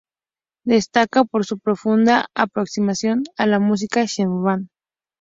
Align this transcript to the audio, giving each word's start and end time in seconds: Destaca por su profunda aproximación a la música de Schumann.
Destaca 0.65 1.25
por 1.25 1.45
su 1.45 1.59
profunda 1.59 2.25
aproximación 2.33 3.21
a 3.37 3.45
la 3.45 3.59
música 3.59 3.99
de 3.99 4.07
Schumann. 4.07 4.69